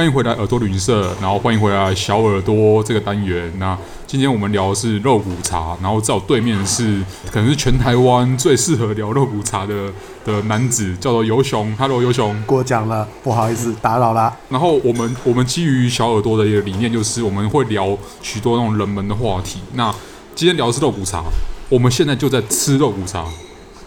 [0.00, 3.52] 欢迎回来耳朵旅行社，然后欢迎回来小耳朵这个单元。
[3.58, 3.76] 那
[4.06, 9.92] 今天我们聊的是肉骨茶，然后在我对面是可能是全台湾最适合聊肉骨茶的
[10.24, 11.76] 的男子，叫做游雄。
[11.76, 14.34] Hello，游雄，过奖了，不好意思打扰啦。
[14.48, 19.60] 然后我们我们基于小耳朵的一个理念，就是我们会聊许多那种冷门的话题。
[19.74, 19.94] 那
[20.34, 21.24] 今天聊的是肉骨茶，
[21.68, 23.26] 我们现在就在吃肉骨茶。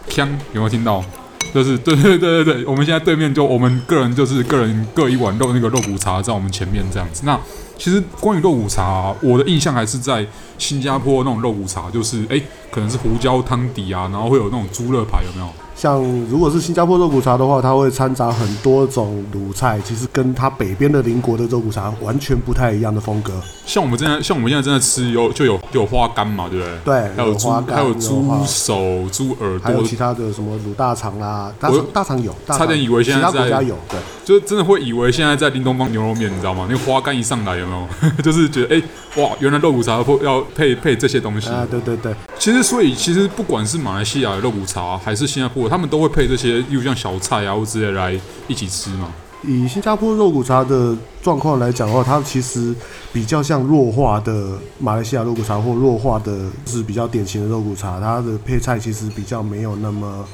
[0.08, 1.02] 香，有没有听到？
[1.54, 7.22] 就是对对对对对，我们现在对面就我们个人就是个人各一碗肉那个肉骨茶在我们前面这样子。
[7.24, 7.38] 那
[7.78, 10.26] 其实关于肉骨茶，我的印象还是在
[10.58, 15.48] 新加坡那种肉骨茶，就是哎，可能是胡椒汤底啊，然后会有那种猪肋排，有没有？
[15.84, 23.34] 像如果是新加坡肉骨茶的话，它会掺杂很多种卤菜，其实跟它北边的邻国的肉骨茶完全不太一样的风格。
[23.66, 26.78] 像我们现在像我们现在正在吃有就有就有花干嘛，对不对？
[26.86, 36.66] 对，还有猪还有猪手、猪耳朵，还有其他的什么卤大肠啦，大肠大肠有，差点以为现在在其他国家有，对，就真的会以为现在在林东方牛肉面，你知道吗？
[36.66, 38.10] 那个花干一上来有没有？
[38.24, 38.80] 就是觉得哎、
[39.14, 41.66] 欸、哇，原来肉骨茶要配配这些东西啊！
[41.70, 49.12] 对对对，其实所以其实不管是马来西亚的肉骨茶还是新加坡，他们都会配这些，例如像小菜啊或之类来一起吃嘛。
[49.42, 52.72] 以新加坡肉骨茶的状况来讲的话，它其实
[53.12, 57.98] 比较像弱化的马来西亚肉骨茶，或弱化的是比较典型的肉骨茶。
[57.98, 60.24] 它的配菜其实比较没有那么，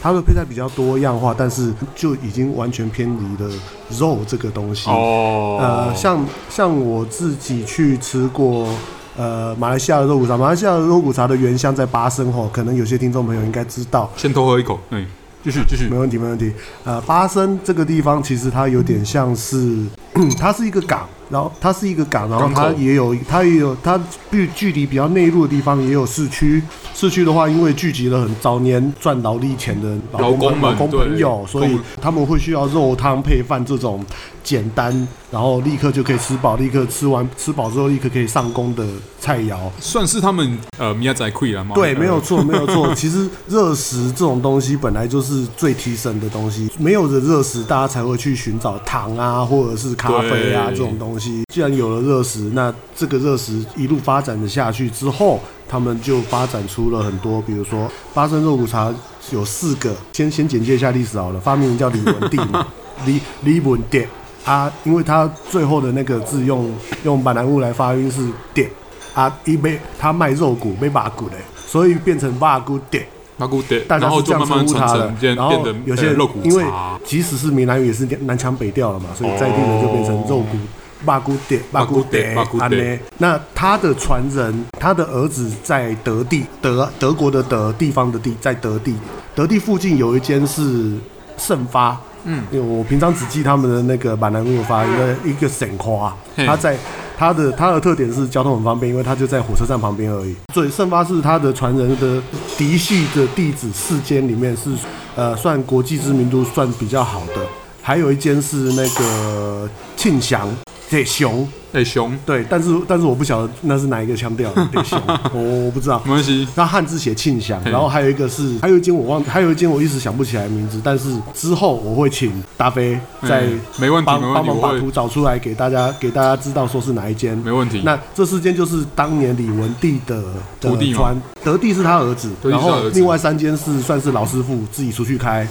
[0.00, 3.50] 它的配菜比较多样化，但是就已经完全偏离了
[3.98, 4.88] 肉这个东西。
[4.88, 8.68] 哦，呃，像像我自己去吃过
[9.16, 14.10] 呃马来西亚的肉骨茶，马来西亚的肉骨茶的原乡在巴生吼，可能有些听众朋友应该知道。
[14.16, 15.06] 先多喝一口，嗯。
[15.44, 16.50] 继续继续，没问题没问题。
[16.84, 19.84] 呃，巴生这个地方其实它有点像是，
[20.40, 26.62] 它是一个港，然后它是一个港，然后它也有它也有它距距离比较内陆的地方也有市区。
[26.94, 34.04] 市区的话，因为聚集了很早年赚劳力钱的劳工们、劳工朋友，所以他们会需要肉汤配饭这种
[34.44, 38.86] 简单，然后立刻就可以吃饱，立刻吃完吃饱之后立刻可以上工的
[39.18, 41.74] 菜肴，算是他们呃米亚仔溃了吗？
[41.74, 42.84] 对，没有错，没有错。
[42.94, 51.13] 其实热食这种东西本来就是最提神的东西，没有了热食，大家才会去寻找糖啊，或者是咖啡啊这种东西。
[51.18, 55.40] 既然有了热食，那这个热食一路发展的下去之后。
[55.66, 58.94] 他们就发展出了很多，比如说八珍肉骨茶
[59.32, 61.40] 有四个，先先简介一下历史好了。
[61.40, 62.64] 发明人叫李文帝嘛，
[63.06, 64.06] 李李文帝
[64.44, 66.70] 啊，因为他最后的那个字用
[67.02, 68.70] 用闽南语来发音是点
[69.14, 71.36] 啊，因为他卖肉骨没把骨的，
[71.66, 73.00] 所以变成把骨帝，
[73.38, 75.12] 巴骨帝，大家是这样称呼他的。
[75.34, 76.64] 然后有些肉骨因为
[77.04, 80.58] 即使是闽南语也是南腔北调了嘛，所以在地人就变成肉骨。
[81.04, 82.18] 巴古德，巴古德，
[82.58, 82.98] 安呢？
[83.18, 88.94] 那他的传人，他的儿子在德地，德德国的德地方的地，在德地，
[89.34, 90.94] 德地附近有一间是
[91.36, 96.76] 盛发，嗯，因为我平常只记他们的那个闽南语发一个一个省花，他在
[97.16, 100.34] 他的他的特点是交通很方便，因为他就在火车站旁边而已。
[100.52, 102.20] 所以盛发是他的传人的
[102.56, 104.70] 嫡系的弟子四间里面是
[105.14, 107.46] 呃算国际知名度算比较好的，
[107.82, 110.48] 还有一间是那个庆祥。
[110.90, 114.50] 对熊，对熊，对，但是但是我不晓得那是哪一个腔调。
[114.70, 115.00] 对熊，
[115.32, 116.46] 我我不知道，没关系。
[116.54, 127.82] 那汉字写庆祥，然后还有一个是，还有一间我忘，还有一间我一时想不起来名字，但是之后我会请达飞再没问题，帮帮忙把图找出来给大家，给大家知道说是哪一间，没问题。
[127.84, 130.22] 那这四间就是当年李文帝的
[130.60, 135.48] 徒弟传，德地是他儿子，然后另外三间是算是老师傅自己出去开。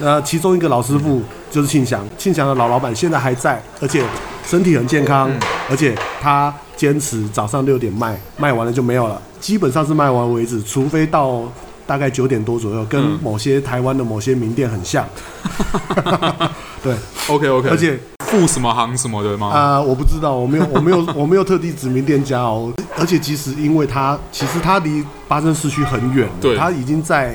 [0.00, 4.02] 呃，其中一个老师傅就是庆祥，庆祥的老老板现在还在，而且
[4.46, 5.30] 身体很健康，
[5.68, 11.42] 而且他坚持早上六点卖，卖完了就没有了，基本上是卖完为止，除非到
[11.86, 15.04] 大概九点多左右，跟某些台湾的某些名店很像。
[16.82, 16.94] 对
[17.28, 19.48] ，OK OK，而且副什么行什么的吗？
[19.48, 22.72] 啊、呃，我不知道，我没有， 我没有，我没有特地指名店家哦。
[22.98, 27.34] 而且其实因为他其实他离巴生市区很远，对，他已经在。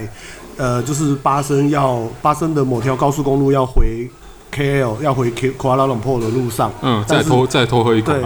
[0.58, 4.10] 呃，就是巴生要巴生的某条高速公路要回
[4.54, 8.24] KL 要回 K 库拉鲁坡的路上，嗯，再偷再偷喝一口，对，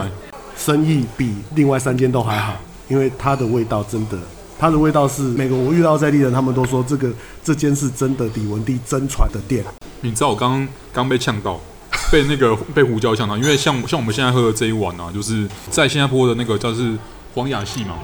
[0.56, 2.54] 生意比另外三间都还好，
[2.88, 4.18] 因为它的味道真的，
[4.60, 7.10] 它的味道是每个我遇到在地人，他们都说这个
[7.44, 9.64] 这间是真的李文帝真传的店。
[10.02, 11.60] 你知道我刚刚刚被呛到，
[12.12, 16.96] 被那个被胡椒呛到，因为像像我们现在喝的这一碗啊，就是在新加坡的那个叫是
[17.34, 17.96] 黄雅系嘛。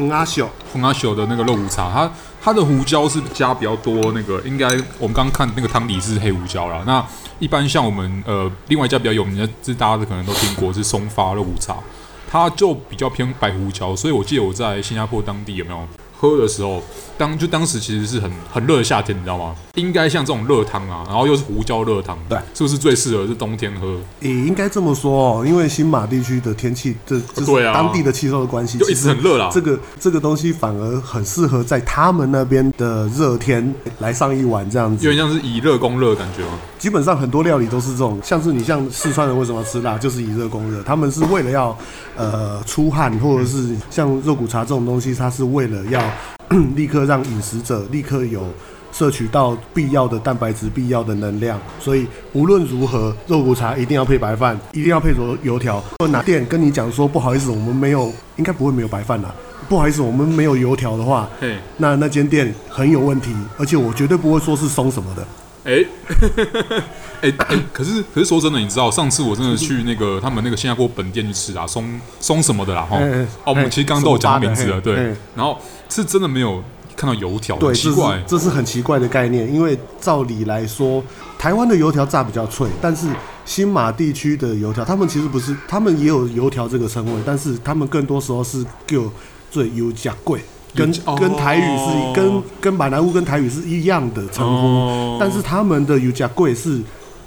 [0.00, 2.10] 红阿秀，红阿秀的那个肉骨茶，它
[2.42, 4.66] 它的胡椒是加比较多，那个应该
[4.98, 6.82] 我们刚刚看那个汤底是黑胡椒啦。
[6.86, 7.04] 那
[7.38, 11.76] 一般像我们呃另外一家比较有名的，这大家可能都听过是松发肉骨茶，
[12.30, 13.94] 它就比较偏白胡椒。
[13.94, 15.86] 所以我记得我在新加坡当地有没有
[16.20, 16.82] 喝的时候。
[17.20, 19.54] 当就当时其实是很很热的夏天，你知道吗？
[19.74, 23.98] 应该像这种热汤啊，然后又是胡椒热汤，对，是不是最适合是冬天喝？
[24.20, 29.50] 也应该这么说哦，因为新马地区的天气，这这是当地的气候的关系，就一直很热啦。
[29.52, 36.58] 这个这个东西反而很适合在他们那边的热天来上一碗这样子，有点像是以热攻热的感觉吗？
[36.78, 41.76] 基本上很多料理都是这种，像是你像四川人为什么要吃辣，就是以热攻热，他们是为了要
[42.16, 46.00] 呃出汗，或者是像肉骨茶这种东西，它是为了要。
[46.74, 48.44] 立刻让饮食者立刻有
[48.92, 55.82] 摄取到必要的蛋白质、必要的能量，所以无论如何，肉骨茶一定要配白饭，一定要配着油条。
[55.98, 59.32] 或哪店跟你讲说不好意思，我们没有，应该不会没有白饭啦。
[59.68, 61.28] 不好意思，我们没有油条的话，
[61.76, 65.26] 那那间店很有问题，而且我绝对不会说是松什么的。
[65.62, 65.86] 哎、欸，
[67.22, 67.30] 哎
[67.72, 75.56] 可是可是说真的，你知道上次我真的去那个他们那个新加坡本店去吃啊，松松什么的啦，哈、欸，哦，我们其实刚刚都有讲名字了，对，然后。
[75.92, 76.62] 是真的没有
[76.96, 79.52] 看到油条，对，奇怪，这是，这是很奇怪的概念。
[79.52, 81.02] 因为照理来说，
[81.36, 83.08] 台湾的油条炸比较脆，但是
[83.44, 89.02] 新马地区的油条，他们其实不是，他们也有油条这个称谓，但是他们更多时候是叫
[89.50, 90.40] 最油价贵，
[90.76, 90.88] 跟
[91.18, 96.80] 跟台语是、哦、跟跟马来乌跟台语是一样的称呼，哦、但是他们的油价贵是。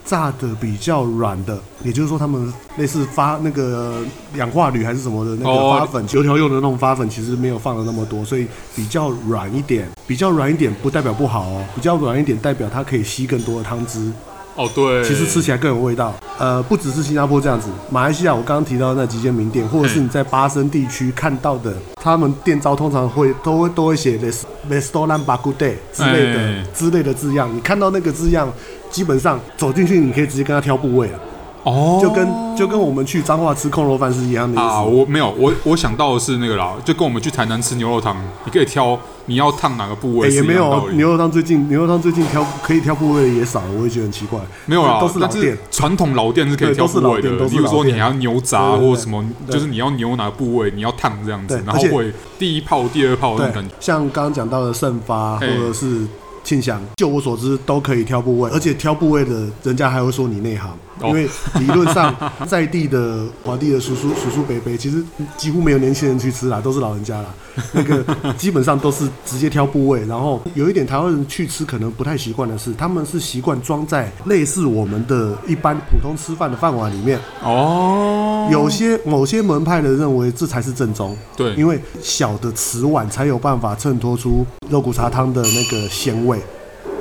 [0.05, 4.01] 炸的比较软的，也就是说，他们类似发那个
[4.35, 9.87] 氧化铝还是什么的那个发粉，油条用的那种发粉，其实没有放的那么多，所以比较软一点。
[10.05, 14.11] 比较软一点不代表不好哦，比较软一点代表它可以吸更多的汤汁。
[14.55, 16.13] 哦，对，其实吃起来更有味道。
[16.37, 24.19] 呃，不只是新加坡这样子，马来西亚我刚刚提到的那几间名店，或者是你在巴生地区看到的，他们店招通常会都会都会写
[24.69, 28.51] “Restoran Bak Kut Teh” 之类的之类的字样，你看到那个字样。
[28.93, 31.19] 基本上走进去，你可以直接跟他挑部位了。
[31.63, 34.83] 哦，就跟就跟我们去彰化吃控肉饭是一样的意思啊。
[34.83, 40.29] 我没有，我我想到的是那个啦，就跟我们去台南吃牛肉汤，你可以挑你要烫哪个部位。
[40.29, 44.37] 也没有牛肉汤最近牛肉汤最近挑可以挑部位的也少了，我也觉得很奇怪。
[44.65, 47.29] 没有啦，都是老店，传统老店是可以挑部位的。
[47.47, 53.73] 比如说你还要牛杂或者什么，就是你要牛哪个部位，你要烫这样子，然后会第一泡、第二泡那种感觉。
[53.79, 56.05] 像刚刚讲到的盛发或者是。
[56.43, 62.13] 庆祥，就我所知都可以挑部位，而且挑部位的人家还会说你内行，因为理论上
[62.47, 65.03] 在地的华地的叔叔叔叔伯伯，其实
[65.37, 67.25] 几乎没有年轻人去吃啦，都是老人家啦。
[67.71, 68.03] 那个
[68.33, 77.19] 基本上都是直接挑部位，然后有一点台湾人去吃可能不太习惯的是，他们是习惯装在类似我们的一般普通吃饭的饭碗里面。
[77.43, 86.39] 哦，有些某些门派的认为这才是正宗，对，因为小的瓷碗才有办法衬托出肉骨茶汤的那个鲜味。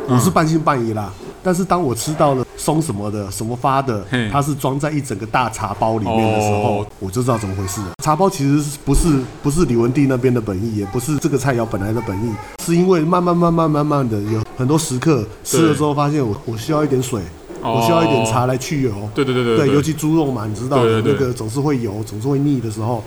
[0.09, 1.13] 我是半信半疑啦，
[1.45, 7.93] 但是当我吃到了松什么的、什么发的，它是装在一整个大茶包里面的时候，我就知道怎么回事了。
[8.03, 12.33] 茶包其实不是不是李文帝那边的本意，也不是这个菜肴本来的本意，
[12.65, 17.23] 是因为慢慢慢慢慢慢的有很多食客吃了之后发现我我需要一点水，
[17.63, 18.93] 我需要一点茶来去油。
[19.15, 23.03] 对对对对，对，尤其猪肉嘛，你知道的那个总是会油，总是会腻的时候。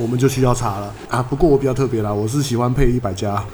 [0.00, 1.20] 我们就需要茶了啊！
[1.20, 3.44] 不过我比较特别啦，我是喜欢配一百加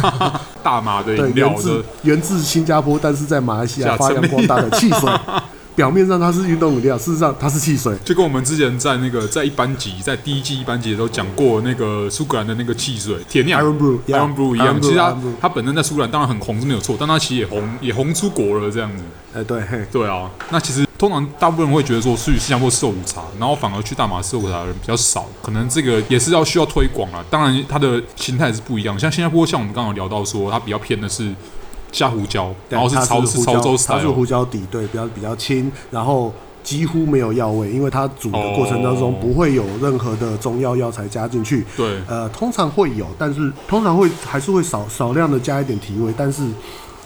[0.62, 5.10] 大马的对，源自源自新加坡，但是在马来西亚发扬光大的汽水。
[5.76, 7.94] 表面上它是运动饮料，事实上它是汽水。
[8.02, 14.80] 就跟我们之前在那个在一班级，在第一季一班级的时候讲过那个苏格兰的那个汽水铁酿 Iron Brew Iron Brew 一样。
[14.80, 19.04] 其实它它本身在苏格兰当然很红是没有错，但它其实也红也红出国了这样子。
[19.34, 20.30] 哎，对，对啊。
[20.50, 27.22] 那其实通常大部分人会觉得说去新加坡吃肉骨茶，然后反而去大马吃肉骨茶的人比较少，可能这个也是要需要推广啊。
[27.28, 31.34] 当然它的形态是不一样，像新加坡，像我们刚刚聊到说，它比较偏的是。
[31.92, 41.64] 加胡椒，然后是潮是潮州它是胡椒底，对，比较比较轻，然后几乎没有药味，因为它煮的过程当中不会有任何的中药药材加进去。
[41.76, 46.42] 对，呃，通常会有，但是通常会还是会少少量的加一点提味，但是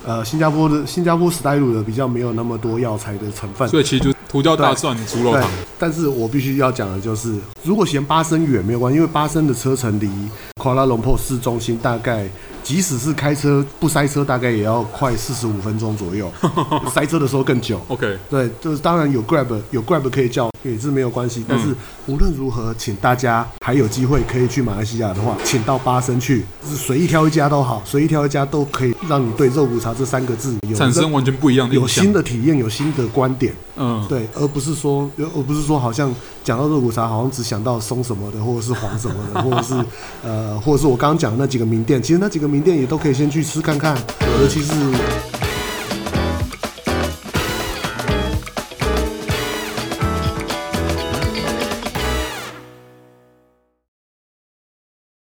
[0.05, 5.45] 呃，新加坡的新加坡 style 的比较没有那么多药材的成分，所以其实就胡椒大蒜猪肉汤。
[5.79, 10.11] 但是我必须要讲的就是，如果嫌巴生远没有关系，因为巴生的车程离
[10.59, 12.27] 瓜拉隆坡市中心大概。
[12.71, 16.33] 即使是开车不塞车，大概也要快四十五分钟左右。
[16.95, 17.81] 塞车的时候更久。
[17.89, 21.45] OK，对，就是当然有 Grab，有 Grab 可以叫也是没有关系。
[21.49, 21.75] 但是
[22.07, 33.53] 无论如何，请大家还有机会可以去马来西亚的话，请到巴生去，就是随意挑一家都好，随意挑一家都可以让你对肉骨茶这三个字有产生完全不一样的有新的体验，有新的观点。
[33.77, 39.75] 嗯，对，而不是说，而不是说好像讲到肉骨茶，好像只想到松什么的，或者是黄什么的，或者是
[40.23, 43.97] 呃，或者是我刚刚讲的那几个名店，其实那几个名店也都可以先去吃看看，
[44.41, 44.73] 尤其是。